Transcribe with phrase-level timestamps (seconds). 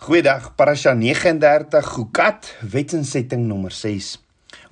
[0.00, 4.14] Goeiedag, Parasha 39 Gukat, wetsinsetting nommer 6.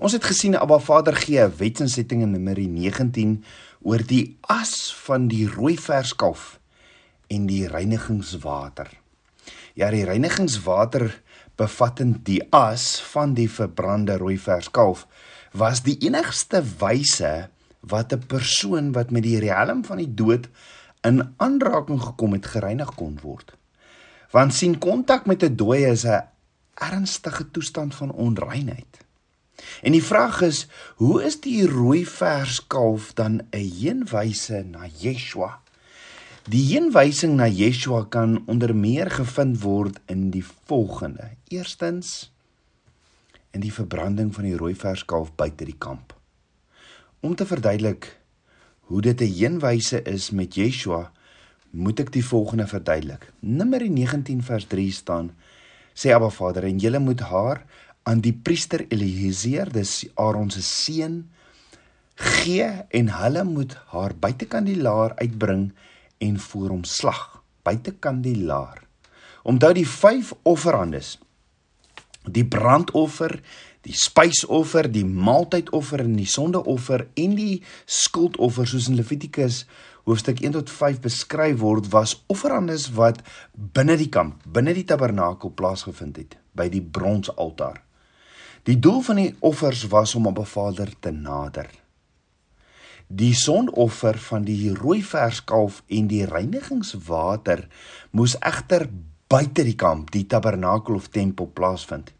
[0.01, 3.45] Ons het gesien Abba Vader gee 'n wetsinsetting in Numeri 19
[3.83, 4.73] oor die as
[5.05, 6.59] van die rooi verskalf
[7.29, 8.89] en die reinigingswater.
[9.75, 11.21] Ja, die reinigingswater
[11.57, 15.07] bevattend die as van die verbrande rooi verskalf
[15.53, 17.51] was die enigste wyse
[17.81, 20.49] wat 'n persoon wat met die riem van die dood
[21.03, 23.58] in aanraking gekom het gereinig kon word
[24.31, 26.23] want sien kontak met 'n dooie is 'n
[26.75, 29.07] ernstige toestand van onreinheid.
[29.83, 35.61] En die vraag is, hoe is die rooi verskalf dan 'n heenwyse na Yeshua?
[36.49, 41.31] Die heenwysing na Yeshua kan onder meer gevind word in die volgende.
[41.49, 42.33] Eerstens
[43.51, 46.15] in die verbranding van die rooi verskalf buite die kamp.
[47.21, 48.21] Om te verduidelik
[48.81, 51.13] hoe dit 'n heenwyse is met Yeshua,
[51.71, 53.29] moet ek die volgende verduidelik.
[53.41, 55.33] Numeri 19 vers 3 staan:
[55.95, 57.65] Sê Abba Vader, en julle moet haar
[58.09, 61.27] aan die priester Eliezer, dis Aaron se seun,
[62.19, 65.69] gee en hulle moet haar buitekant die laar uitbring
[66.25, 68.83] en voor hom slag buitekant die laar.
[69.49, 71.17] Onthou die vyf offerandes.
[72.29, 73.39] Die brandoffer,
[73.87, 79.63] die spysoffer, die maaltydoffer en die sondeoffer en die skuldoffer soos in Levitikus
[80.09, 83.21] hoofstuk 1 tot 5 beskryf word was offerandes wat
[83.53, 87.83] binne die kamp, binne die tabernakel plaasgevind het by die bronsaltaar.
[88.65, 91.69] Die doel van die offers was om op 'n Vader te nader.
[93.09, 97.69] Die sondoffer van die rooi verskalf en die reinigingswater
[98.11, 98.89] moes egter
[99.29, 102.13] buite die kamp, die tabernakel of tempel plaasvind.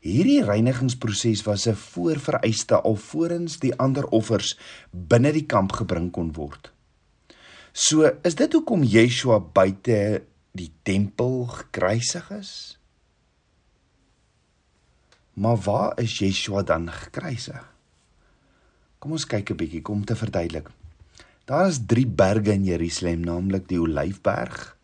[0.00, 4.58] Hierdie reinigingsproses was 'n voorvereiste alvorens die ander offers
[4.90, 6.72] binne die kamp gebring kon word.
[7.78, 10.24] So is dit hoekom Yeshua buite
[10.58, 12.52] die tempel gekruisig is?
[15.38, 17.62] Maar waar is Yeshua dan gekruisig?
[18.98, 20.66] Kom ons kyk 'n bietjie kom te verduidelik.
[21.46, 24.76] Daar is 3 berge in Jerusalem, naamlik die Olyfberg.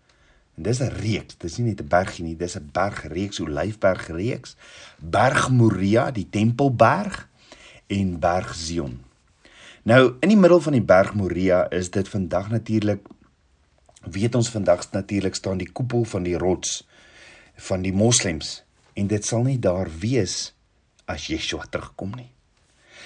[0.56, 4.56] En dis 'n reeks, dis nie net 'n bergie nie, dis 'n bergreeks, Olyfberg reeks,
[4.98, 7.28] Berg Moria, die Tempelberg
[7.88, 9.03] en Berg Zion.
[9.84, 13.04] Nou in die middel van die berg Moria is dit vandag natuurlik
[14.04, 16.78] weet ons vandag natuurlik staan die koepel van die rots
[17.68, 18.62] van die moslems
[18.96, 20.54] en dit sal nie daar wees
[21.04, 22.30] as Yeshua terugkom nie.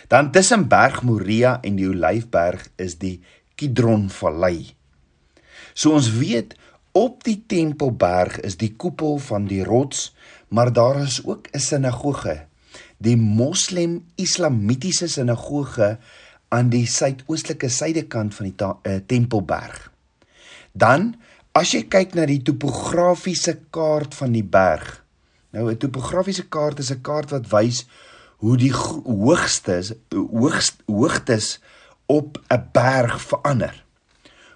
[0.07, 3.17] Dan tussen berg Moria en die Olyfberg is die
[3.59, 4.77] Kidron Vallei.
[5.75, 6.55] So ons weet
[6.95, 10.13] op die Tempelberg is die koepel van die rots,
[10.55, 12.47] maar daar is ook 'n sinagoge,
[12.99, 15.99] die Moslem Islamitiese sinagoge
[16.49, 19.91] aan die suidoostelike suidekant van die uh, Tempelberg.
[20.73, 21.15] Dan
[21.53, 25.03] as jy kyk na die topografiese kaart van die berg.
[25.53, 27.87] Nou 'n topografiese kaart is 'n kaart wat wys
[28.39, 31.59] hoe die hoogstes hoogst hoogtes
[32.07, 33.85] op 'n berg verander.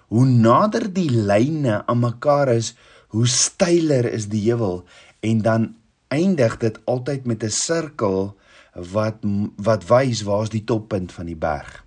[0.07, 2.75] Hoe nader die lyne aan mekaar is,
[3.07, 4.85] hoe steiler is die heuwel
[5.19, 5.75] en dan
[6.07, 8.37] eindig dit altyd met 'n sirkel
[8.73, 9.23] wat
[9.55, 11.83] wat wys waar's die toppunt van die berg.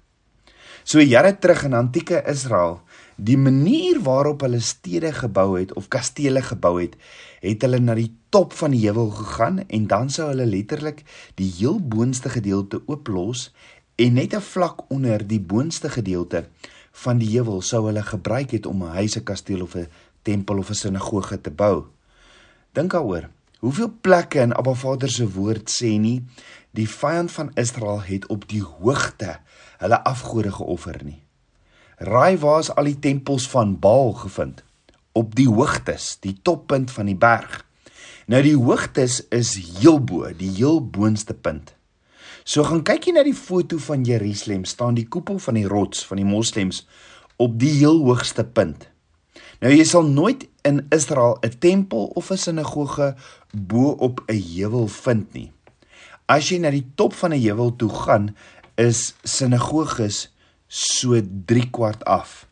[0.86, 2.80] So jare terug in antieke Israel,
[3.16, 6.94] die manier waarop hulle stede gebou het of kastele gebou het,
[7.42, 11.02] het hulle na die top van die heuwel gegaan en dan sou hulle letterlik
[11.34, 13.50] die heel boonste gedeelte ooplos
[13.96, 16.46] en net 'n vlak onder die boonste gedeelte
[16.92, 19.88] van die heuwel sou hulle gebruik het om 'n huis, 'n kasteel of 'n
[20.22, 21.84] tempel of 'n sinagoge te bou.
[22.72, 23.28] Dink daaroor.
[23.64, 26.18] Hoeveel plekke in Abba Vader se woord sê nie
[26.76, 29.38] die vyand van Israel het op die hoogte
[29.80, 31.22] hulle afgode geoffer nie.
[31.96, 34.60] Raai waar is al die tempels van Baal gevind?
[35.16, 37.62] Op die hoogtes, die toppunt van die berg.
[38.28, 41.72] Nou die hoogtes is heel bo, die heel boonste punt.
[42.44, 46.04] So gaan kyk jy na die foto van Jerusalem, staan die koepel van die rots
[46.04, 46.84] van die moslems
[47.40, 48.90] op die heel hoogste punt.
[49.64, 53.14] Nou jy sal nooit in Israel 'n tempel of 'n sinagoge
[53.52, 55.52] bo op 'n heuwel vind nie.
[56.26, 58.36] As jy na die top van 'n heuwel toe gaan,
[58.74, 60.34] is sinagoges
[60.66, 62.46] so 3 kwart af.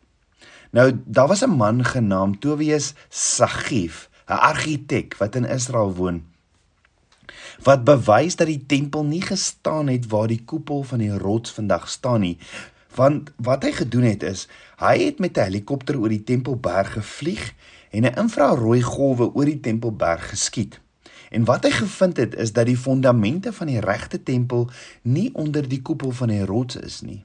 [0.71, 6.23] Nou daar was 'n man genaamd Tobias Sagif, 'n argitek wat in Israel woon
[7.63, 11.89] wat bewys dat die tempel nie gestaan het waar die koepel van die rots vandag
[11.89, 12.37] staan nie.
[12.95, 14.47] Want wat hy gedoen het is,
[14.79, 17.53] hy het met 'n helikopter oor die Tempelberg gevlieg
[17.95, 20.79] en 'n infrarooi golwe oor die Tempelberg geskiet.
[21.29, 24.69] En wat hy gevind het is dat die fondamente van die regte tempel
[25.01, 27.23] nie onder die koepel van die rots is nie.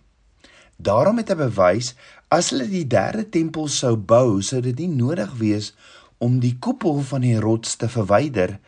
[0.77, 1.95] Daarom het hy bewys
[2.29, 5.75] as hulle die derde tempel sou bou, sou dit nie nodig wees
[6.19, 8.59] om die koepel van die rots te verwyder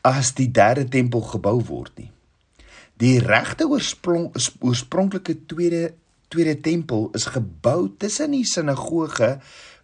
[0.00, 2.10] as die derde tempel gebou word nie.
[2.96, 5.94] Die regte oorsprong oorspronklike tweede
[6.28, 9.36] tweede tempel is gebou tussen die sinagoge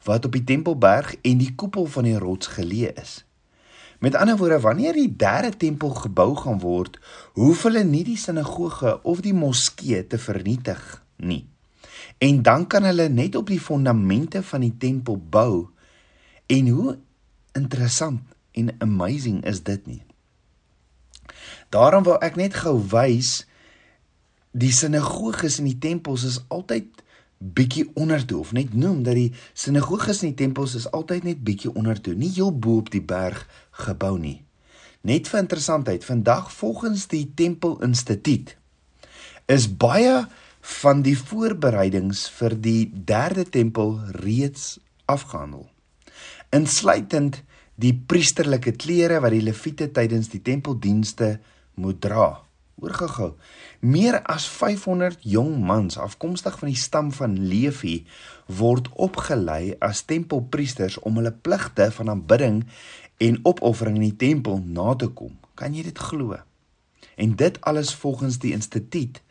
[0.04, 3.20] wat op die Tempelberg en die koepel van die rots geleë is.
[4.02, 6.98] Met ander woorde, wanneer die derde tempel gebou gaan word,
[7.38, 10.82] hoef hulle nie die sinagoge of die moskee te vernietig
[11.22, 11.44] nie.
[12.18, 15.68] En dan kan hulle net op die fondamente van die tempel bou.
[16.50, 16.96] En hoe
[17.54, 18.26] interessant
[18.58, 20.02] en amazing is dit nie?
[21.70, 23.44] Daarom wil ek net gou wys
[24.50, 27.04] die sinagoges en die tempels is altyd
[27.42, 31.42] bietjie onder toe of net noem dat die sinagoges en die tempels is altyd net
[31.44, 33.42] bietjie onder toe, nie heel bo op die berg
[33.84, 34.42] gebou nie.
[35.02, 38.54] Net vir interessantheid, vandag volgens die Tempel Instituut
[39.50, 40.22] is baie
[40.82, 44.78] van die voorbereidings vir die derde tempel reeds
[45.10, 45.66] afgehandel.
[46.54, 47.40] Insluitend
[47.74, 51.40] die priesterlike klere wat die leviete tydens die tempeldienste
[51.74, 52.44] moet dra.
[52.82, 53.28] Hoor gou-gou.
[53.86, 58.00] Meer as 500 jong mans afkomstig van die stam van Levi
[58.50, 62.64] word opgelei as tempelpriesters om hulle pligte van aanbidding
[63.22, 65.36] en opoffering in die tempel na te kom.
[65.54, 66.40] Kan jy dit glo?
[67.14, 69.22] En dit alles volgens die instituut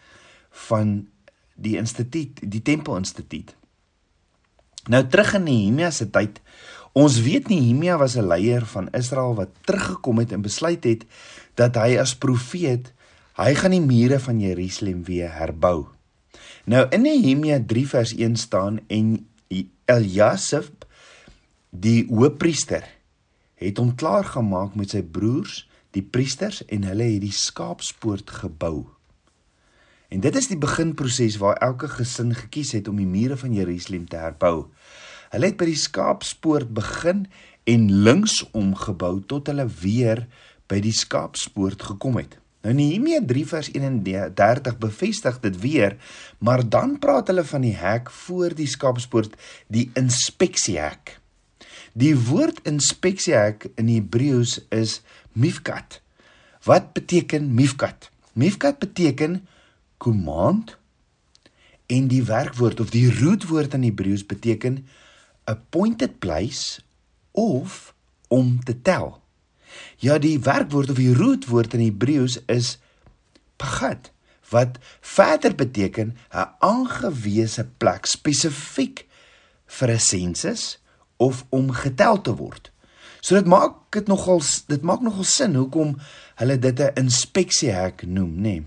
[0.70, 0.96] van
[1.60, 3.52] die instituut, die tempelinstituut.
[4.88, 6.40] Nou terug in Nehemia se tyd.
[6.96, 11.06] Ons weet Nehemia was 'n leier van Israel wat teruggekom het en besluit het
[11.60, 12.94] dat hy as profeet
[13.40, 15.88] Hy gaan die mure van Jerusalem weer herbou.
[16.68, 19.14] Nou in Nehemia 3 vers 1 staan en
[19.92, 20.72] Eliasif
[21.72, 22.84] die hoëpriester
[23.62, 25.64] het hom klaar gemaak met sy broers,
[25.96, 28.90] die priesters en hulle het die skaapspoort gebou.
[30.12, 34.10] En dit is die beginproses waar elke gesin gekies het om die mure van Jerusalem
[34.12, 34.68] te herbou.
[35.32, 37.26] Hulle het by die skaapspoort begin
[37.70, 40.26] en linksom gebou tot hulle weer
[40.68, 42.41] by die skaapspoort gekom het.
[42.62, 45.98] Nou Nehemia 3 vers 31 bevestig dit weer,
[46.38, 49.34] maar dan praat hulle van die hek voor die skapspoort,
[49.68, 51.18] die inspeksiehek.
[51.98, 55.02] Die woord inspeksiehek in Hebreëus is
[55.34, 56.02] mifkat.
[56.64, 58.12] Wat beteken mifkat?
[58.34, 59.42] Mifkat beteken
[59.98, 60.78] command
[61.92, 64.86] en die werkwoord of die rootwoord in Hebreëus beteken
[65.44, 66.80] appointed place
[67.32, 67.94] of
[68.28, 69.21] om te tel.
[69.98, 72.78] Ja, die werkwoord of die rootwoord in Hebreëus is
[73.58, 74.12] pagat
[74.52, 79.08] wat verder beteken 'n aangewese plek spesifiek
[79.66, 80.80] vir 'n sensus
[81.18, 82.72] of om getel te word.
[83.22, 85.98] So dit maak dit nogal dit maak nogal sin hoekom
[86.36, 88.42] hulle dit 'n inspeksiehek noem, nê.
[88.42, 88.66] Nee.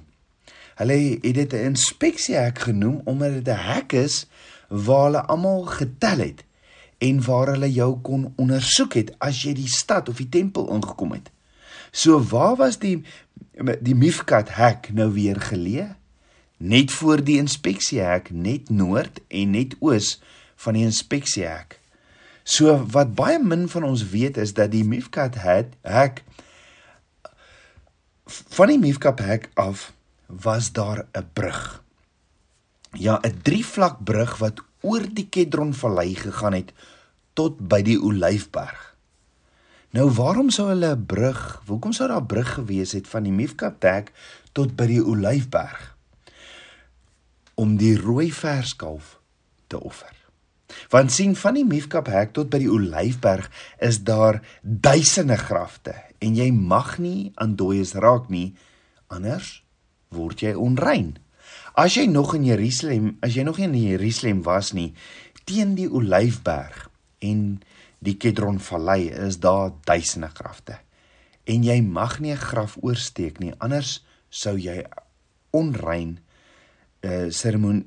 [0.75, 4.27] Hulle het dit 'n inspeksiehek genoem omdat dit 'n hek is
[4.69, 6.45] waar hulle almal getel het
[6.99, 11.12] en waar hulle jou kon ondersoek het as jy die stad of die tempel ingekom
[11.17, 11.31] het.
[11.93, 13.02] So waar was die
[13.55, 15.94] die Mifkat hek nou weer geleë?
[16.58, 20.17] Net voor die inspeksiehek, net noord en net oos
[20.64, 21.79] van die inspeksiehek.
[22.44, 26.23] So wat baie min van ons weet is dat die Mifkat hek
[28.26, 29.93] van die Mifkat hek af
[30.26, 31.82] was daar 'n brug.
[32.93, 36.73] Ja, 'n drievlak brug wat oor die Kedron vallei gegaan het
[37.35, 38.93] tot by die Olyfberg.
[39.95, 43.33] Nou waarom sou hulle 'n brug, hoekom sou daar 'n brug gewees het van die
[43.33, 44.12] Mifkatek
[44.53, 45.97] tot by die Olyfberg?
[47.55, 49.21] Om die rooi verskalf
[49.67, 50.14] te offer.
[50.91, 56.50] Want sien van die Mifkatek tot by die Olyfberg is daar duisende grafte en jy
[56.50, 58.55] mag nie aan dooies raak nie
[59.07, 59.64] anders
[60.09, 61.17] word jy onrein.
[61.75, 64.93] As jy nog in Jerusalem, as jy nog nie in Jerusalem was nie,
[65.43, 66.85] teen die Olyfberg
[67.26, 67.40] en
[68.04, 70.78] die Kedron Vallei is daar duisende grafte.
[71.50, 74.85] En jy mag nie 'n graf oorsteek nie, anders sou jy
[75.50, 76.19] onrein
[77.02, 77.28] uh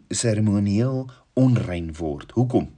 [0.09, 2.31] seremonieel onrein word.
[2.31, 2.69] Hoekom?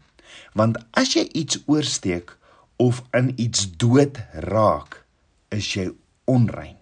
[0.53, 2.37] Want as jy iets oorsteek
[2.77, 5.05] of in iets dood raak,
[5.49, 5.89] is jy
[6.25, 6.78] onrein.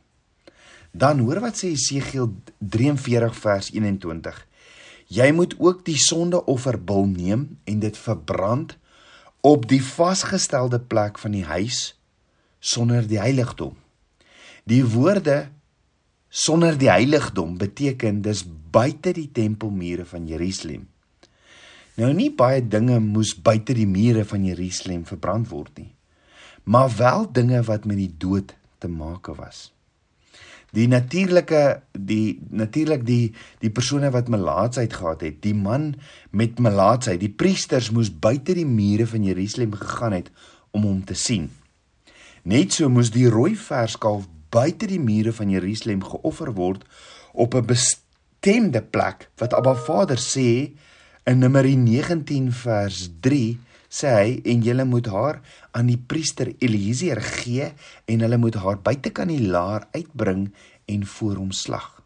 [0.98, 4.38] Dan hoor wat sê Jesegiel 43 vers 21.
[5.14, 8.74] Jy moet ook die sondeofferbul neem en dit verbrand
[9.46, 11.94] op die vasgestelde plek van die huis
[12.60, 13.76] sonder die heiligdom.
[14.66, 15.52] Die woorde
[16.34, 18.42] sonder die heiligdom beteken dis
[18.74, 20.90] buite die tempelmure van Jerusalem.
[22.02, 25.94] Nou nie baie dinge moes buite die mure van Jerusalem verbrand word nie,
[26.66, 29.68] maar wel dinge wat met die dood te make was
[30.78, 35.96] die natuurlike die natuurlik die die persone wat melaatsheid gehad het die man
[36.30, 40.30] met melaatsheid die priesters moes buite die mure van Jerusalem gegaan het
[40.72, 41.50] om hom te sien.
[42.44, 46.86] Net so moes die rooi verskalf buite die mure van Jerusalem geoffer word
[47.34, 50.78] op 'n bestemde plek wat Abba Vader sê
[51.26, 53.58] in Numeri 19 vers 3
[53.88, 55.42] sê hy en julle moet haar
[55.72, 57.72] aan die priester Eliezer gee
[58.06, 60.50] en hulle moet haar buitekant die laar uitbring
[60.88, 62.02] en voor hom slag.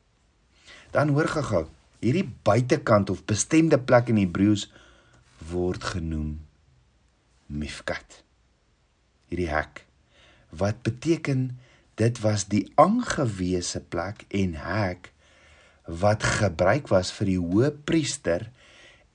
[0.94, 1.66] Dan hoor gehou,
[2.02, 4.68] hierdie buitekant of bestemde plek in Hebreëus
[5.52, 6.40] word genoem
[7.52, 8.22] Mifkat.
[9.32, 9.86] Hierdie hek
[10.52, 11.46] wat beteken
[11.96, 15.12] dit was die aangewese plek en hek
[15.88, 18.50] wat gebruik was vir die hoëpriester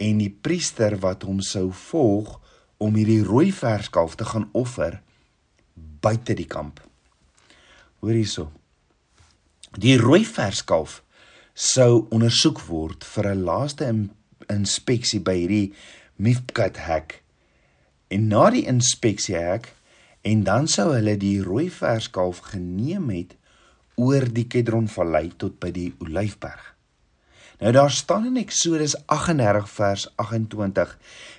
[0.03, 2.39] en die priester wat hom sou volg
[2.79, 5.01] om hierdie rooi verskalf te gaan offer
[5.75, 6.81] buite die kamp.
[8.01, 8.51] Hoor hierso.
[9.77, 11.03] Die rooi verskalf
[11.55, 13.89] sou ondersoek word vir 'n laaste
[14.53, 15.75] inspeksie by hierdie
[16.17, 17.23] Mifkat hek.
[18.09, 19.75] En na die inspeksie hek
[20.23, 23.37] en dan sou hulle die rooi verskalf geneem het
[23.97, 26.76] oor die Kedron vallei tot by die Olyfberg.
[27.59, 30.99] Nou daar staan in Eksodus 38 vers 28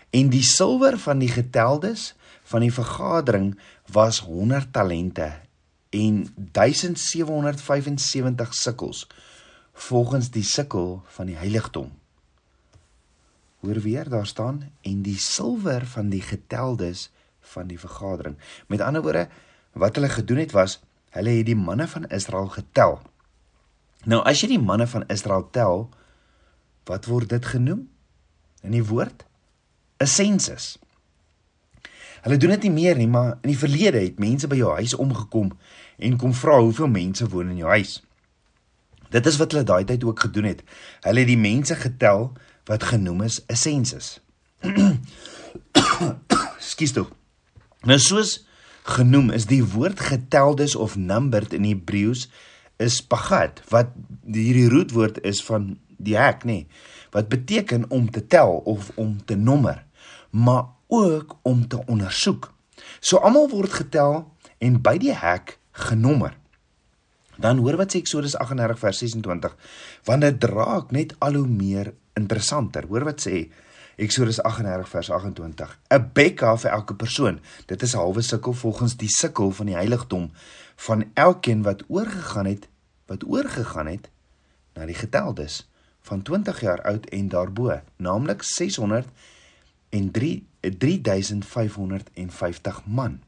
[0.10, 3.60] en die silwer van die geteldes van die vergadering
[3.92, 5.32] was 100 talente
[5.90, 9.08] en 1775 sikkels
[9.74, 11.92] volgens die sikkel van die heiligdom.
[13.60, 18.38] Hoor weer daar staan en die silwer van die geteldes van die vergadering.
[18.68, 19.28] Met ander woorde
[19.72, 23.02] wat hulle gedoen het was hulle het die manne van Israel getel.
[24.04, 25.90] Nou as jy die manne van Israel tel,
[26.88, 27.88] wat word dit genoem?
[28.64, 29.26] In die woord
[30.00, 30.78] 'n sensus.
[32.22, 34.96] Hulle doen dit nie meer nie, maar in die verlede het mense by jou huis
[34.96, 35.52] omgekom
[35.98, 38.02] en kom vra hoeveel mense woon in jou huis.
[39.10, 40.64] Dit is wat hulle daai tyd ook gedoen het.
[41.02, 42.34] Hulle het die mense getel
[42.68, 44.20] wat genoem is 'n sensus.
[46.60, 47.08] Skus toe.
[47.82, 48.46] Nou soos
[48.84, 52.28] genoem is die woord geteldes of numbered in Hebreëus
[52.78, 53.88] is pagat wat
[54.26, 56.66] hierdie roetwoord is van die hek nê
[57.12, 59.88] wat beteken om te tel of om te nommer
[60.30, 62.54] maar ook om te ondersoek.
[63.00, 66.38] So almal word getel en by die hek genommer.
[67.38, 69.56] Dan hoor wat sê Eksodus 38 vers 26,
[70.10, 72.88] want dit draak net al hoe meer interessanter.
[72.90, 73.48] Hoor wat sê
[73.98, 75.78] Eksodus 38 vers 28.
[75.90, 77.40] 'n Bekka vir elke persoon.
[77.66, 80.32] Dit is 'n halwe sikkel volgens die sikkel van die heiligdom
[80.76, 82.68] van elkeen wat oorgegaan het,
[83.06, 84.10] wat oorgegaan het
[84.74, 85.68] na die geteldes
[86.08, 89.08] van 20 jaar oud en daarbo, naamlik 600
[89.90, 93.20] en 3 3550 man.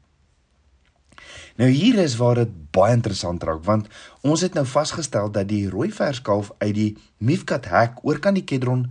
[1.56, 3.88] Nou hier is waar dit baie interessant raak want
[4.20, 8.88] ons het nou vasgestel dat die rooi verskalf uit die Mifkat hek oorkant die Kedron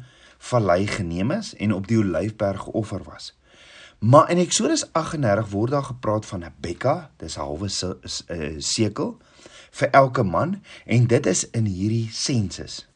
[0.52, 3.34] vallei geneem is en op die Olyfberg geoffer was.
[4.00, 7.70] Maar in Eksodus 38 word daar gepraat van 'n bekka, dis 'n halwe
[8.28, 9.18] eh, sekel
[9.72, 12.89] vir elke man en dit is in hierdie sensus.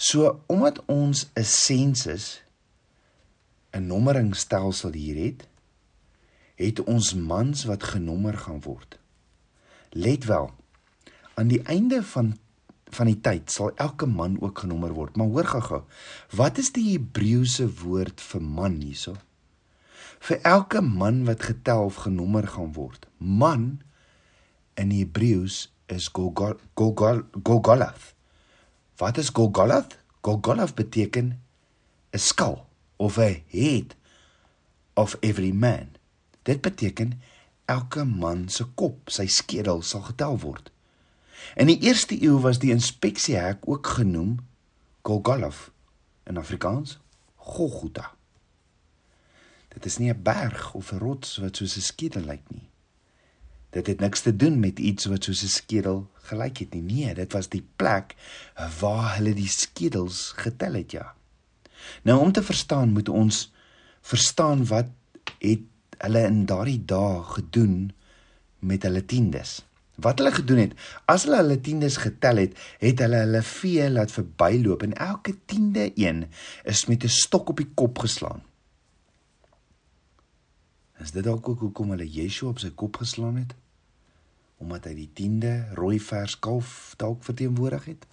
[0.00, 2.42] So omdat ons 'n sensus
[3.76, 5.48] 'n nommeringstelsel hier het,
[6.54, 8.98] het ons mans wat genommer gaan word.
[9.90, 10.50] Let wel.
[11.34, 12.38] Aan die einde van
[12.90, 15.16] van die tyd sal elke man ook genommer word.
[15.16, 15.82] Maar hoor gou-gou.
[16.30, 19.14] Wat is die Hebreëse woord vir man hierso?
[20.18, 23.06] Vir elke man wat getel of genommer gaan word.
[23.16, 23.80] Man
[24.74, 26.08] in Hebreëus is
[27.42, 28.14] Golgolath.
[29.00, 29.96] Wat is Golgolath?
[30.20, 31.42] Golgolath beteken
[32.10, 32.66] 'n skal
[32.96, 33.96] of 'n head
[34.94, 35.88] of every man.
[36.42, 37.22] Dit beteken
[37.64, 40.70] elke man se kop, sy skedel sal getel word.
[41.56, 44.38] In die eerste eeu was die inspeksiehek ook genoem
[45.02, 45.72] Golgotha
[46.22, 46.98] in Afrikaans
[47.36, 48.14] Golgotha.
[49.68, 52.69] Dit is nie 'n berg of 'n rots wat soos 'n skedel lyk nie.
[53.70, 56.82] Dit het niks te doen met iets wat soos 'n skedel gelyk het nie.
[56.82, 58.16] Nee, dit was die plek
[58.80, 61.14] waar hulle die skedels getel het, ja.
[62.02, 63.52] Nou om te verstaan moet ons
[64.00, 64.86] verstaan wat
[65.38, 65.60] het
[65.98, 67.92] hulle in daardie dae gedoen
[68.58, 69.60] met hulle tiendes.
[70.00, 74.12] Wat hulle gedoen het, as hulle hulle tiendes getel het, het hulle hulle vee laat
[74.12, 76.24] verbyloop en elke tiende een
[76.64, 78.42] is met 'n stok op die kop geslaan.
[81.00, 83.54] Is dit dalk ook hoekom hulle Yeshua op sy kop geslaan het?
[84.60, 88.04] Omdat hy die tiende rooi vers kalf dalk verteenwoordig het?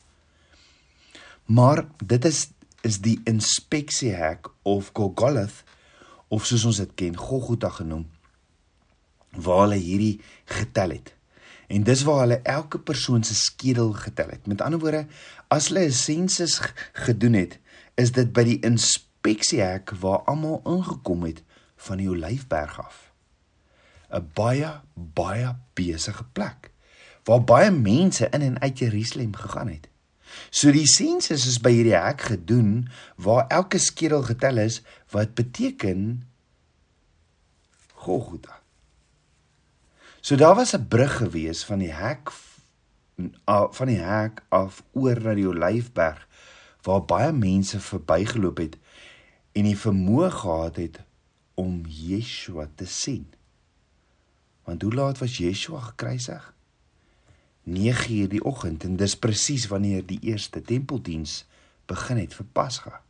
[1.52, 2.48] Maar dit is
[2.86, 5.48] is die inspeksiehek of Golgotha
[6.32, 8.06] of soos ons dit ken, Golgotha genoem,
[9.34, 11.12] waar hulle hierdie getel het.
[11.68, 14.48] En dis waar hulle elke persoon se skedel getel het.
[14.48, 15.08] Met ander woorde,
[15.52, 16.62] as hulle 'n sensus
[16.94, 17.60] gedoen het,
[17.96, 21.44] is dit by die inspeksiehek waar almal ingekom het
[21.78, 23.08] van die Olyfberg af.
[24.10, 26.72] 'n baie baie besige plek
[27.28, 29.90] waar baie mense in en uit Jerusalem gegaan het.
[30.50, 34.82] So die sensus is by hierdie hek gedoen waar elke skedel getel is
[35.12, 36.24] wat beteken
[38.08, 38.62] Golgotha.
[40.22, 42.32] So daar was 'n brug gewees van die hek
[43.72, 46.28] van die hek af oor na die Olyfberg
[46.82, 48.78] waar baie mense verbygeloop het
[49.52, 51.00] en die vermoë gehad het
[51.58, 53.26] om Yeshua te sien.
[54.64, 56.54] Want hoe laat was Yeshua gekruisig?
[57.64, 61.46] 9:00 die oggend en dis presies wanneer die eerste tempeldiens
[61.86, 63.02] begin het vir Pasga.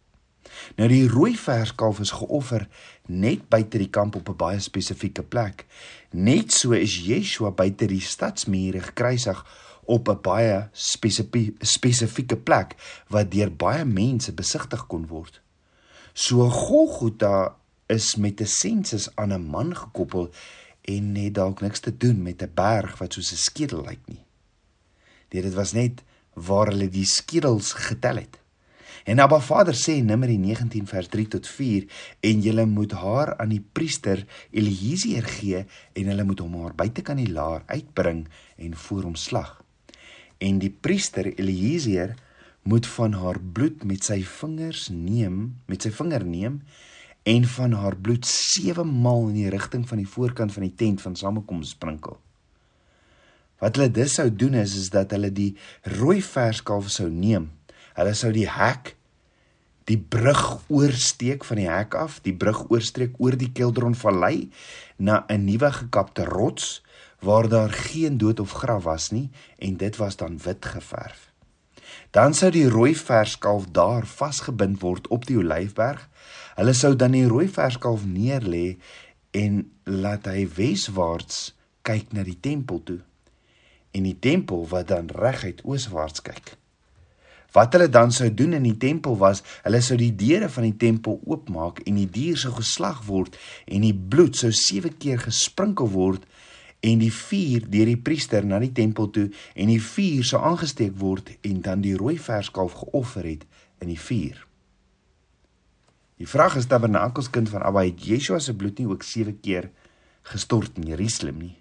[0.80, 2.68] Nou die rooi verskalf is geoffer
[3.06, 5.66] net buite die kamp op 'n baie spesifieke plek.
[6.12, 9.46] Net so is Yeshua buite die stadsmure gekruisig
[9.86, 10.70] op 'n baie
[11.62, 12.76] spesifieke plek
[13.08, 15.42] wat deur baie mense besigtig kon word.
[16.14, 17.56] So Golgotha
[17.88, 20.30] is met 'n sensus aan 'n man gekoppel
[20.82, 24.24] en net dalk niks te doen met 'n berg wat soos 'n skedel lyk nie.
[25.28, 26.04] Dit was net
[26.34, 28.40] waar hulle die skedels getel het.
[29.04, 31.86] En Abba Vader sê in Numeri 19 vers 3 tot 4
[32.20, 37.18] en julle moet haar aan die priester Eliezer gee en hulle moet hom haar buitekant
[37.18, 39.64] die laar uitbring en voor hom slag.
[40.38, 42.16] En die priester Eliezer
[42.68, 46.62] moet van haar bloed met sy vingers neem, met sy vinger neem
[47.28, 51.02] en van haar bloed 7 maal in die rigting van die voorkant van die tent
[51.04, 52.16] van samekoms sprinkel.
[53.60, 55.52] Wat hulle dus sou doen is is dat hulle die
[55.98, 57.50] rooi verskalf sou neem.
[57.98, 58.94] Hulle sou die hek
[59.88, 64.50] die brug oorsteek van die hek af, die brug oorstreek oor die Keldron Vallei
[64.98, 66.84] na 'n nuwe gekapte rots
[67.20, 71.32] waar daar geen dood of graf was nie en dit was dan wit geverf.
[72.12, 76.10] Dan sou die rooi verskalf daar vasgebind word op die Olyfberg.
[76.58, 78.80] Hulle sou dan die rooi verskalf neerlê
[79.38, 81.52] en laat hy weswaarts
[81.86, 83.02] kyk na die tempel toe.
[83.94, 86.56] En die tempel wat dan reguit ooswaarts kyk.
[87.54, 90.80] Wat hulle dan sou doen in die tempel was, hulle sou die deure van die
[90.82, 93.38] tempel oopmaak en die dier sou geslag word
[93.70, 96.26] en die bloed sou 7 keer gesprinkel word
[96.82, 100.98] en die vuur deur die priester na die tempel toe en die vuur sou aangesteek
[100.98, 103.48] word en dan die rooi verskalf geoffer het
[103.86, 104.47] in die vuur.
[106.18, 109.70] Die vraag is tabernakels kind van Abba het Yeshua se bloed nie ook 7 keer
[110.28, 111.56] gestort in Jerusalem nie.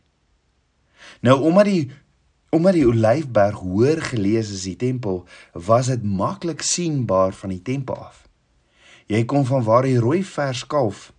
[1.21, 1.91] Nou omdat die
[2.55, 7.99] Omdat die Olyfberg hoër geleë is die tempel, was dit maklik sienbaar van die tempel
[7.99, 8.23] af.
[9.11, 11.11] Jy kon van waar die rooi verskalf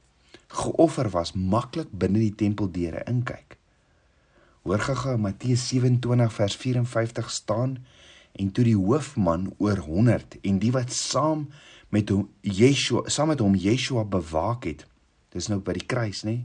[0.48, 3.58] geoffer was, maklik binne die tempeldeure inkyk.
[4.64, 7.78] Hoor gaga Matteus 27 vers 54 staan
[8.38, 11.48] en toe die hoofman oor 100 en die wat saam
[11.94, 14.86] met hom Yeshua saam met hom Yeshua bewaak het.
[15.34, 16.42] Dis nou by die kruis, nê?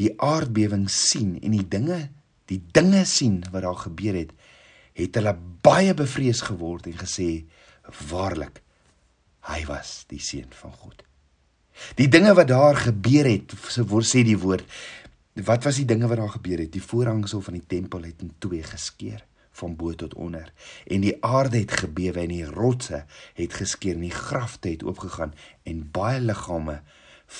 [0.00, 2.08] Die aardbewing sien en die dinge
[2.50, 4.32] die dinge sien wat daar gebeur het,
[4.98, 7.44] het hulle baie bevrees geword en gesê:
[8.10, 8.58] "Waarlik,
[9.46, 11.04] hy was die seun van God."
[11.96, 13.54] Die dinge wat daar gebeur het,
[13.86, 14.66] word sê die woord,
[15.46, 16.72] wat was die dinge wat daar gebeur het?
[16.72, 19.22] Die voorhangsel van die tempel het in twee geskeur
[19.60, 20.52] van bo tot onder
[20.86, 23.04] en die aarde het gebewe en die rotse
[23.38, 26.80] het geskeur en die grafte het oopgegaan en baie liggame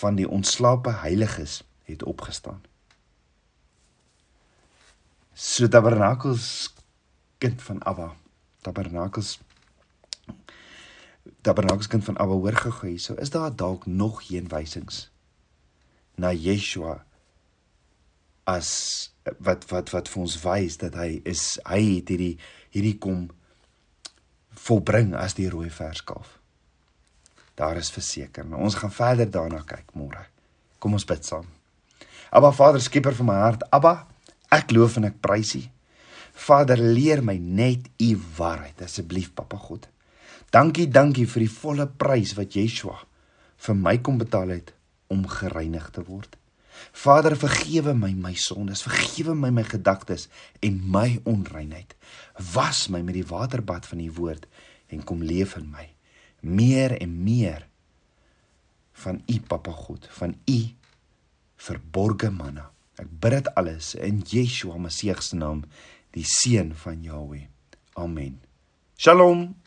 [0.00, 2.62] van die ontslape heiliges het opgestaan.
[5.35, 6.74] So tabernakels
[7.38, 8.12] kind van Abba.
[8.61, 9.38] Tabernakels
[11.40, 13.14] Tabernakels kind van Abba hoor gou hierso.
[13.14, 15.09] Is daar dalk nog geen wysings
[16.14, 17.04] na Yeshua
[18.48, 18.70] as
[19.38, 22.37] wat wat wat vir ons wys dat hy is hy het hierdie
[22.74, 23.29] hierdie kom
[24.61, 26.38] volbring as die rooi verskalf.
[27.57, 28.46] Daar is verseker.
[28.46, 30.22] Nou, ons gaan verder daarna kyk môre.
[30.81, 31.46] Kom ons bid saam.
[32.31, 33.66] Abba Vader, skieper van my hart.
[33.74, 34.07] Abba
[34.50, 35.62] Ek loof en ek prys U.
[36.46, 39.87] Vader, leer my net U waarheid asseblief, Papa God.
[40.50, 42.96] Dankie, dankie vir die volle prys wat Yeshua
[43.61, 44.72] vir my kom betaal het
[45.12, 46.35] om gereinig te word.
[47.04, 50.28] Vader, vergewe my my sondes, vergewe my my gedagtes
[50.60, 51.94] en my onreinheid.
[52.54, 54.46] Was my met die waterbad van U woord
[54.90, 55.88] en kom leef in my
[56.40, 57.68] meer en meer
[58.92, 60.60] van U, Papa God, van U
[61.60, 62.70] verborgde manna.
[63.00, 65.64] Ek bid dit alles in Yeshua Messie se naam,
[66.16, 67.46] die seun van Jahweh.
[67.96, 68.40] Amen.
[68.96, 69.60] Shalom.